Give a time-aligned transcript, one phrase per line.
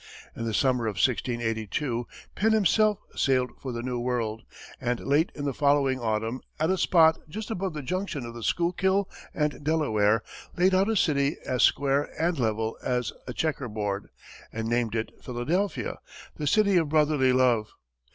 [0.35, 4.41] In the summer of 1682, Penn himself sailed for the New World,
[4.79, 8.41] and late in the following autumn, at a spot just above the junction of the
[8.41, 10.23] Schuylkill and Delaware,
[10.57, 14.09] laid out a city as square and level as a checker board,
[14.51, 15.99] and named it Philadelphia,
[16.35, 17.71] the City of Brotherly Love.